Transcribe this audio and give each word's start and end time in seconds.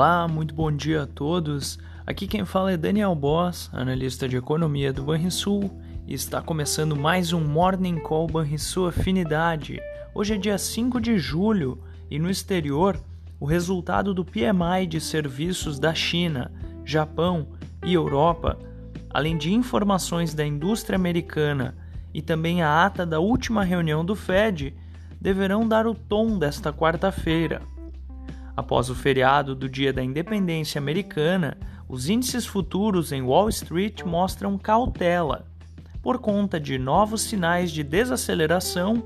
Olá, 0.00 0.28
muito 0.28 0.54
bom 0.54 0.70
dia 0.70 1.02
a 1.02 1.06
todos. 1.08 1.76
Aqui 2.06 2.28
quem 2.28 2.44
fala 2.44 2.70
é 2.70 2.76
Daniel 2.76 3.16
Boss, 3.16 3.68
analista 3.72 4.28
de 4.28 4.36
economia 4.36 4.92
do 4.92 5.02
Banrisul, 5.02 5.76
e 6.06 6.14
está 6.14 6.40
começando 6.40 6.94
mais 6.94 7.32
um 7.32 7.40
Morning 7.40 7.98
Call 7.98 8.28
Banrisul 8.28 8.86
Afinidade. 8.86 9.80
Hoje 10.14 10.34
é 10.34 10.38
dia 10.38 10.56
5 10.56 11.00
de 11.00 11.18
julho 11.18 11.82
e 12.08 12.16
no 12.16 12.30
exterior, 12.30 12.96
o 13.40 13.44
resultado 13.44 14.14
do 14.14 14.24
PMI 14.24 14.86
de 14.88 15.00
serviços 15.00 15.80
da 15.80 15.92
China, 15.92 16.52
Japão 16.84 17.48
e 17.84 17.92
Europa, 17.92 18.56
além 19.10 19.36
de 19.36 19.52
informações 19.52 20.32
da 20.32 20.46
indústria 20.46 20.94
americana 20.94 21.76
e 22.14 22.22
também 22.22 22.62
a 22.62 22.86
ata 22.86 23.04
da 23.04 23.18
última 23.18 23.64
reunião 23.64 24.04
do 24.04 24.14
Fed, 24.14 24.76
deverão 25.20 25.66
dar 25.66 25.88
o 25.88 25.94
tom 25.94 26.38
desta 26.38 26.72
quarta-feira. 26.72 27.60
Após 28.58 28.90
o 28.90 28.94
feriado 28.96 29.54
do 29.54 29.68
Dia 29.68 29.92
da 29.92 30.02
Independência 30.02 30.80
Americana, 30.80 31.56
os 31.88 32.08
índices 32.08 32.44
futuros 32.44 33.12
em 33.12 33.22
Wall 33.22 33.48
Street 33.50 34.02
mostram 34.02 34.58
cautela, 34.58 35.46
por 36.02 36.18
conta 36.18 36.58
de 36.58 36.76
novos 36.76 37.22
sinais 37.22 37.70
de 37.70 37.84
desaceleração 37.84 39.04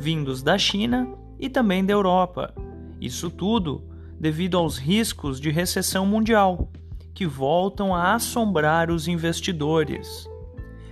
vindos 0.00 0.42
da 0.42 0.56
China 0.56 1.06
e 1.38 1.50
também 1.50 1.84
da 1.84 1.92
Europa. 1.92 2.54
Isso 2.98 3.28
tudo 3.28 3.84
devido 4.18 4.56
aos 4.56 4.78
riscos 4.78 5.38
de 5.38 5.50
recessão 5.50 6.06
mundial, 6.06 6.72
que 7.12 7.26
voltam 7.26 7.94
a 7.94 8.14
assombrar 8.14 8.90
os 8.90 9.06
investidores. 9.06 10.26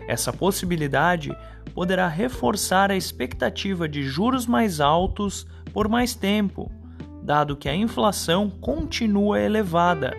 Essa 0.07 0.35
possibilidade 0.35 1.35
poderá 1.73 2.09
reforçar 2.09 2.91
a 2.91 2.97
expectativa 2.97 3.89
de 3.89 4.03
juros 4.03 4.47
mais 4.47 4.83
altos 4.83 5.47
por 5.73 5.89
mais 5.89 6.15
tempo 6.15 6.71
dado 7.27 7.57
que 7.57 7.69
a 7.69 7.75
inflação 7.75 8.49
continua 8.49 9.41
elevada. 9.41 10.17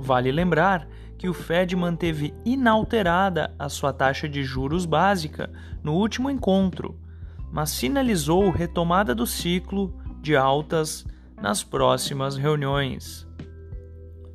Vale 0.00 0.32
lembrar 0.32 0.88
que 1.18 1.28
o 1.28 1.34
Fed 1.34 1.76
manteve 1.76 2.32
inalterada 2.42 3.54
a 3.58 3.68
sua 3.68 3.92
taxa 3.92 4.26
de 4.26 4.42
juros 4.42 4.86
básica 4.86 5.50
no 5.84 5.92
último 5.92 6.30
encontro, 6.30 6.98
mas 7.52 7.68
sinalizou 7.68 8.48
retomada 8.48 9.14
do 9.14 9.26
ciclo 9.26 9.94
de 10.22 10.34
altas 10.34 11.06
nas 11.36 11.62
próximas 11.62 12.34
reuniões. 12.34 13.28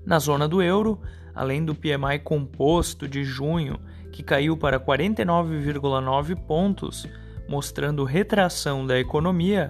Na 0.06 0.20
zona 0.20 0.48
do 0.48 0.62
euro, 0.62 1.02
além 1.34 1.66
do 1.66 1.74
PMI 1.74 2.20
composto 2.24 3.08
de 3.08 3.24
junho, 3.24 3.80
que 4.12 4.22
caiu 4.22 4.56
para 4.56 4.80
49,9 4.80 6.36
pontos, 6.46 7.08
mostrando 7.50 8.04
retração 8.04 8.86
da 8.86 9.00
economia, 9.00 9.70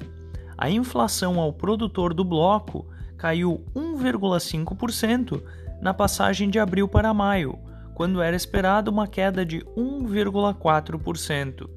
a 0.57 0.69
inflação 0.69 1.39
ao 1.39 1.53
produtor 1.53 2.13
do 2.13 2.23
bloco 2.23 2.87
caiu 3.17 3.63
1,5% 3.75 5.43
na 5.81 5.93
passagem 5.93 6.49
de 6.49 6.59
abril 6.59 6.87
para 6.87 7.13
maio, 7.13 7.59
quando 7.93 8.21
era 8.21 8.35
esperada 8.35 8.89
uma 8.89 9.07
queda 9.07 9.45
de 9.45 9.59
1,4%. 9.75 11.69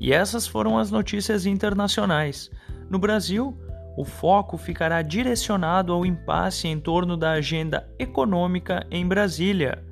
E 0.00 0.12
essas 0.12 0.46
foram 0.46 0.78
as 0.78 0.90
notícias 0.90 1.46
internacionais. 1.46 2.50
No 2.90 2.98
Brasil, 2.98 3.56
o 3.96 4.04
foco 4.04 4.56
ficará 4.56 5.02
direcionado 5.02 5.92
ao 5.92 6.04
impasse 6.04 6.66
em 6.66 6.80
torno 6.80 7.16
da 7.16 7.32
agenda 7.32 7.88
econômica 7.98 8.86
em 8.90 9.06
Brasília. 9.06 9.84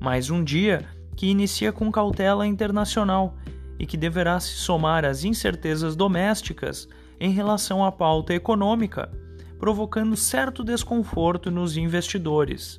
Mais 0.00 0.30
um 0.30 0.42
dia 0.42 0.84
que 1.14 1.26
inicia 1.26 1.70
com 1.72 1.92
cautela 1.92 2.46
internacional 2.46 3.36
e 3.78 3.86
que 3.86 3.96
deverá 3.96 4.40
se 4.40 4.52
somar 4.52 5.04
às 5.04 5.22
incertezas 5.22 5.94
domésticas 5.94 6.88
em 7.20 7.30
relação 7.30 7.84
à 7.84 7.90
pauta 7.90 8.34
econômica, 8.34 9.10
provocando 9.58 10.16
certo 10.16 10.62
desconforto 10.62 11.50
nos 11.50 11.76
investidores. 11.76 12.78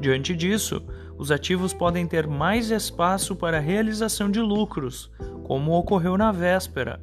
Diante 0.00 0.34
disso, 0.34 0.82
os 1.16 1.32
ativos 1.32 1.72
podem 1.72 2.06
ter 2.06 2.26
mais 2.26 2.70
espaço 2.70 3.34
para 3.34 3.56
a 3.56 3.60
realização 3.60 4.30
de 4.30 4.40
lucros, 4.40 5.10
como 5.42 5.72
ocorreu 5.72 6.16
na 6.16 6.30
véspera, 6.30 7.00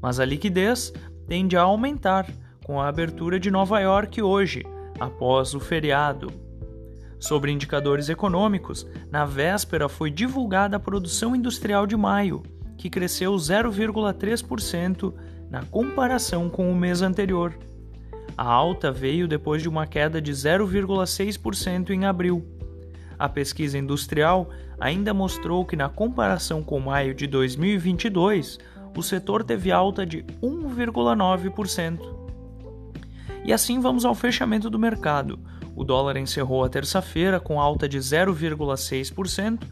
mas 0.00 0.20
a 0.20 0.24
liquidez 0.24 0.92
tende 1.26 1.56
a 1.56 1.62
aumentar 1.62 2.26
com 2.64 2.80
a 2.80 2.86
abertura 2.86 3.40
de 3.40 3.50
Nova 3.50 3.80
York 3.80 4.22
hoje, 4.22 4.64
após 5.00 5.54
o 5.54 5.60
feriado. 5.60 6.30
Sobre 7.18 7.50
indicadores 7.50 8.08
econômicos, 8.08 8.86
na 9.10 9.24
véspera 9.24 9.88
foi 9.88 10.10
divulgada 10.10 10.76
a 10.76 10.80
produção 10.80 11.34
industrial 11.34 11.86
de 11.86 11.96
maio, 11.96 12.42
que 12.76 12.88
cresceu 12.88 13.34
0,3% 13.34 15.12
na 15.50 15.62
comparação 15.62 16.48
com 16.48 16.70
o 16.70 16.76
mês 16.76 17.02
anterior. 17.02 17.58
A 18.36 18.44
alta 18.44 18.92
veio 18.92 19.26
depois 19.26 19.62
de 19.62 19.68
uma 19.68 19.86
queda 19.86 20.20
de 20.20 20.32
0,6% 20.32 21.90
em 21.90 22.04
abril. 22.04 22.46
A 23.18 23.28
pesquisa 23.28 23.76
industrial 23.76 24.48
ainda 24.78 25.12
mostrou 25.12 25.64
que, 25.64 25.74
na 25.74 25.88
comparação 25.88 26.62
com 26.62 26.78
maio 26.78 27.12
de 27.14 27.26
2022, 27.26 28.58
o 28.96 29.02
setor 29.02 29.42
teve 29.42 29.72
alta 29.72 30.06
de 30.06 30.22
1,9%. 30.42 31.98
E 33.44 33.52
assim 33.52 33.80
vamos 33.80 34.04
ao 34.04 34.14
fechamento 34.14 34.70
do 34.70 34.78
mercado. 34.78 35.40
O 35.74 35.82
dólar 35.84 36.16
encerrou 36.16 36.64
a 36.64 36.68
terça-feira 36.68 37.40
com 37.40 37.60
alta 37.60 37.88
de 37.88 37.98
0,6% 37.98 39.62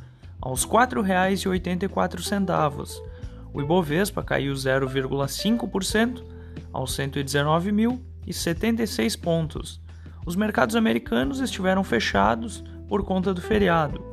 aos 0.41 0.65
R$ 0.65 0.71
4,84 0.71 3.16
o 3.53 3.61
Ibovespa 3.61 4.23
caiu 4.23 4.55
0,5% 4.55 6.23
aos 6.73 6.97
119.076 6.97 9.21
pontos. 9.21 9.83
Os 10.25 10.37
mercados 10.37 10.77
americanos 10.77 11.41
estiveram 11.41 11.85
fechados 11.85 12.65
por 12.89 13.05
conta 13.05 13.33
do 13.33 13.41
feriado. 13.41 14.05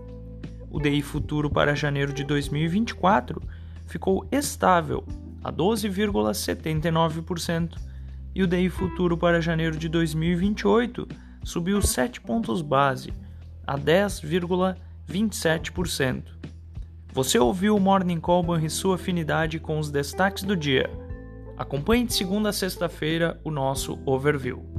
O 0.70 0.80
DI 0.80 1.02
futuro 1.02 1.50
para 1.50 1.76
janeiro 1.76 2.14
de 2.14 2.24
2024 2.24 3.42
ficou 3.86 4.26
estável 4.32 5.04
a 5.44 5.52
12,79% 5.52 7.76
e 8.34 8.42
o 8.42 8.48
DI 8.48 8.70
futuro 8.70 9.18
para 9.18 9.42
janeiro 9.42 9.78
de 9.78 9.90
2028 9.90 11.06
subiu 11.44 11.82
7 11.82 12.22
pontos 12.22 12.62
base 12.62 13.12
a 13.68 13.78
10,27%. 13.78 16.33
Você 17.14 17.38
ouviu 17.38 17.76
o 17.76 17.80
Morning 17.80 18.20
Call 18.20 18.44
e 18.58 18.68
sua 18.72 18.96
afinidade 18.96 19.60
com 19.60 19.78
os 19.78 19.92
destaques 19.92 20.42
do 20.42 20.58
dia. 20.58 20.90
Acompanhe 21.56 22.08
de 22.08 22.14
segunda 22.16 22.50
a 22.50 22.54
sexta-feira 22.54 23.40
o 23.44 23.52
nosso 23.52 24.00
overview. 24.04 24.73